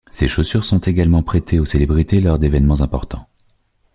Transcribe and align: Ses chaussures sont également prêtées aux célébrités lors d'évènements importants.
Ses 0.09 0.27
chaussures 0.27 0.63
sont 0.63 0.79
également 0.79 1.21
prêtées 1.21 1.59
aux 1.59 1.65
célébrités 1.65 2.21
lors 2.21 2.39
d'évènements 2.39 2.81
importants. 2.81 3.27